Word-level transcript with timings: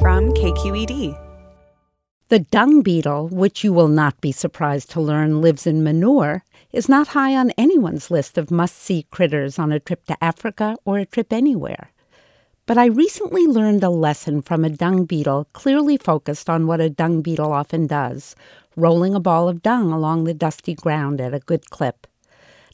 from 0.00 0.32
KQED. 0.32 1.18
The 2.28 2.38
dung 2.40 2.82
beetle, 2.82 3.28
which 3.28 3.62
you 3.62 3.72
will 3.72 3.88
not 3.88 4.20
be 4.20 4.32
surprised 4.32 4.90
to 4.90 5.00
learn 5.00 5.40
lives 5.40 5.66
in 5.66 5.84
manure, 5.84 6.42
is 6.72 6.88
not 6.88 7.08
high 7.08 7.36
on 7.36 7.50
anyone's 7.52 8.10
list 8.10 8.36
of 8.36 8.50
must 8.50 8.76
see 8.76 9.06
critters 9.10 9.58
on 9.58 9.70
a 9.72 9.78
trip 9.78 10.04
to 10.06 10.24
Africa 10.24 10.76
or 10.84 10.98
a 10.98 11.06
trip 11.06 11.32
anywhere. 11.32 11.90
But 12.66 12.78
I 12.78 12.86
recently 12.86 13.46
learned 13.46 13.84
a 13.84 13.90
lesson 13.90 14.42
from 14.42 14.64
a 14.64 14.70
dung 14.70 15.04
beetle 15.04 15.48
clearly 15.52 15.96
focused 15.96 16.48
on 16.48 16.66
what 16.66 16.80
a 16.80 16.88
dung 16.88 17.20
beetle 17.20 17.52
often 17.52 17.86
does 17.86 18.34
rolling 18.76 19.14
a 19.14 19.20
ball 19.20 19.48
of 19.48 19.62
dung 19.62 19.92
along 19.92 20.24
the 20.24 20.34
dusty 20.34 20.74
ground 20.74 21.20
at 21.20 21.34
a 21.34 21.38
good 21.40 21.70
clip. 21.70 22.06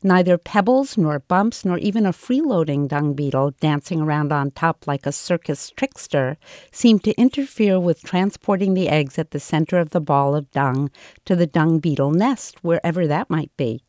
Neither 0.02 0.38
pebbles 0.38 0.96
nor 0.96 1.18
bumps 1.18 1.62
nor 1.62 1.76
even 1.76 2.06
a 2.06 2.12
freeloading 2.12 2.88
dung 2.88 3.12
beetle 3.12 3.50
dancing 3.60 4.00
around 4.00 4.32
on 4.32 4.50
top 4.50 4.86
like 4.86 5.04
a 5.04 5.12
circus 5.12 5.70
trickster 5.76 6.38
seemed 6.72 7.04
to 7.04 7.20
interfere 7.20 7.78
with 7.78 8.02
transporting 8.02 8.72
the 8.72 8.88
eggs 8.88 9.18
at 9.18 9.32
the 9.32 9.40
center 9.40 9.78
of 9.78 9.90
the 9.90 10.00
ball 10.00 10.34
of 10.34 10.50
dung 10.52 10.90
to 11.26 11.36
the 11.36 11.46
dung 11.46 11.80
beetle 11.80 12.12
nest, 12.12 12.64
wherever 12.64 13.06
that 13.06 13.28
might 13.28 13.54
be. 13.58 13.82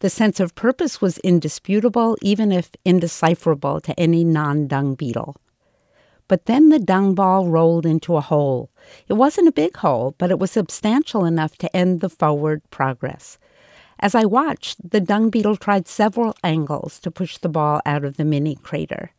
The 0.00 0.10
sense 0.10 0.40
of 0.40 0.54
purpose 0.54 1.00
was 1.00 1.16
indisputable, 1.18 2.18
even 2.20 2.52
if 2.52 2.70
indecipherable 2.84 3.80
to 3.80 3.98
any 3.98 4.24
non 4.24 4.66
dung 4.66 4.94
beetle. 4.94 5.36
But 6.28 6.44
then 6.44 6.68
the 6.68 6.78
dung 6.78 7.14
ball 7.14 7.48
rolled 7.48 7.86
into 7.86 8.16
a 8.16 8.20
hole. 8.20 8.70
It 9.08 9.14
wasn't 9.14 9.48
a 9.48 9.52
big 9.52 9.78
hole, 9.78 10.14
but 10.18 10.30
it 10.30 10.38
was 10.38 10.50
substantial 10.50 11.24
enough 11.24 11.56
to 11.58 11.74
end 11.74 12.00
the 12.00 12.10
forward 12.10 12.62
progress. 12.70 13.38
As 14.02 14.14
I 14.14 14.24
watched, 14.24 14.90
the 14.90 15.00
dung 15.00 15.28
beetle 15.28 15.56
tried 15.56 15.86
several 15.86 16.34
angles 16.42 16.98
to 17.00 17.10
push 17.10 17.36
the 17.36 17.50
ball 17.50 17.82
out 17.84 18.02
of 18.02 18.16
the 18.16 18.24
mini 18.24 18.54
crater. 18.56 19.12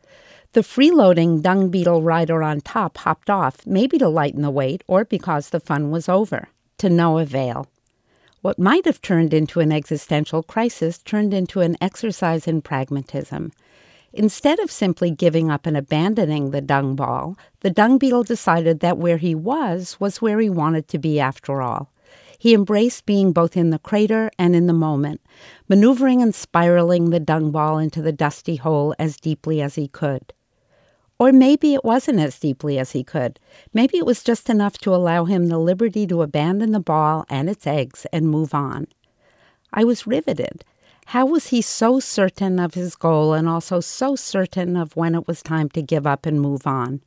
The 0.54 0.62
freeloading 0.62 1.42
dung 1.42 1.70
beetle 1.70 2.02
rider 2.02 2.42
on 2.42 2.62
top 2.62 2.98
hopped 2.98 3.30
off, 3.30 3.66
maybe 3.66 4.00
to 4.00 4.10
lighten 4.10 4.42
the 4.42 4.50
weight 4.50 4.84
or 4.88 5.06
because 5.06 5.50
the 5.50 5.60
fun 5.60 5.92
was 5.92 6.10
over, 6.10 6.50
to 6.80 6.90
no 6.90 7.20
avail. 7.20 7.68
What 8.42 8.58
might 8.58 8.86
have 8.86 9.04
turned 9.04 9.36
into 9.36 9.60
an 9.60 9.72
existential 9.72 10.42
crisis 10.42 10.98
turned 10.98 11.32
into 11.32 11.62
an 11.62 11.78
exercise 11.80 12.48
in 12.48 12.64
pragmatism. 12.64 13.52
Instead 14.14 14.60
of 14.60 14.72
simply 14.72 15.12
giving 15.12 15.52
up 15.52 15.68
and 15.68 15.78
abandoning 15.78 16.50
the 16.50 16.60
dung 16.60 16.96
ball, 16.96 17.38
the 17.60 17.70
dung 17.70 18.00
beetle 18.00 18.24
decided 18.24 18.80
that 18.80 18.98
where 18.98 19.18
he 19.18 19.36
was 19.36 20.00
was 20.00 20.24
where 20.24 20.40
he 20.40 20.50
wanted 20.50 20.88
to 20.88 20.98
be 20.98 21.20
after 21.20 21.62
all. 21.62 21.92
He 22.42 22.56
embraced 22.56 23.06
being 23.06 23.34
both 23.34 23.56
in 23.56 23.70
the 23.70 23.78
crater 23.78 24.32
and 24.40 24.56
in 24.56 24.66
the 24.66 24.74
moment, 24.74 25.22
maneuvering 25.70 26.24
and 26.24 26.34
spiraling 26.34 27.12
the 27.12 27.20
dung 27.20 27.52
ball 27.52 27.78
into 27.78 28.02
the 28.02 28.12
dusty 28.12 28.56
hole 28.56 28.96
as 28.98 29.18
deeply 29.18 29.62
as 29.62 29.76
he 29.76 29.88
could. 29.88 30.34
Or 31.20 31.32
maybe 31.32 31.76
it 31.76 31.86
wasn't 31.86 32.20
as 32.20 32.40
deeply 32.40 32.80
as 32.80 32.94
he 32.94 33.04
could. 33.04 33.40
Maybe 33.76 34.00
it 34.00 34.08
was 34.08 34.24
just 34.24 34.50
enough 34.50 34.80
to 34.80 34.96
allow 34.96 35.26
him 35.26 35.50
the 35.50 35.60
liberty 35.60 36.08
to 36.08 36.24
abandon 36.24 36.72
the 36.72 36.80
ball 36.80 37.26
and 37.30 37.48
its 37.48 37.68
eggs 37.68 38.08
and 38.12 38.28
move 38.28 38.56
on. 38.56 38.88
I 39.72 39.84
was 39.84 40.08
riveted. 40.08 40.66
How 41.06 41.28
was 41.28 41.50
he 41.50 41.62
so 41.62 42.00
certain 42.00 42.58
of 42.58 42.74
his 42.74 42.96
goal 42.96 43.36
and 43.36 43.48
also 43.48 43.82
so 43.82 44.16
certain 44.16 44.76
of 44.76 44.96
when 44.96 45.14
it 45.14 45.28
was 45.28 45.44
time 45.44 45.70
to 45.70 45.84
give 45.84 46.08
up 46.08 46.26
and 46.26 46.42
move 46.42 46.66
on? 46.66 47.02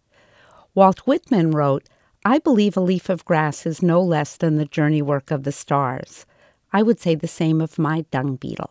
Walt 0.76 1.00
Whitman 1.08 1.50
wrote, 1.50 1.88
I 2.26 2.38
believe 2.38 2.74
a 2.74 2.80
leaf 2.80 3.10
of 3.10 3.26
grass 3.26 3.66
is 3.66 3.82
no 3.82 4.00
less 4.00 4.38
than 4.38 4.56
the 4.56 4.64
journey 4.64 5.02
work 5.02 5.30
of 5.30 5.42
the 5.42 5.52
stars. 5.52 6.24
I 6.72 6.82
would 6.82 6.98
say 6.98 7.14
the 7.14 7.28
same 7.28 7.60
of 7.60 7.78
my 7.78 8.06
dung 8.10 8.36
beetle. 8.36 8.70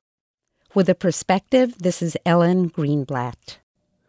With 0.73 0.89
a 0.89 0.95
perspective, 0.95 1.75
this 1.77 2.01
is 2.01 2.17
Ellen 2.25 2.71
Greenblatt. 2.71 3.57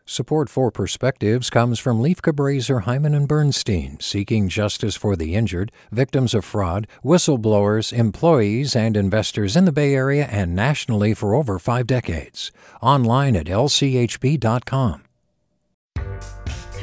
Support 0.07 0.49
for 0.49 0.71
Perspectives 0.71 1.51
comes 1.51 1.79
from 1.79 2.03
Cabraser, 2.03 2.85
Heimann 2.85 3.15
and 3.15 3.29
Bernstein, 3.29 3.99
seeking 4.01 4.49
justice 4.49 4.97
for 4.97 5.15
the 5.15 5.35
injured, 5.35 5.73
victims 5.93 6.33
of 6.33 6.45
fraud, 6.45 6.87
whistleblowers, 7.05 7.93
employees, 7.93 8.75
and 8.75 8.97
investors 8.97 9.57
in 9.57 9.67
the 9.67 9.73
Bay 9.73 9.95
Area 9.95 10.27
and 10.31 10.55
nationally 10.55 11.13
for 11.13 11.35
over 11.35 11.59
five 11.59 11.87
decades. 11.87 12.51
Online 12.81 13.37
at 13.37 13.47
lchb.com. 13.47 15.04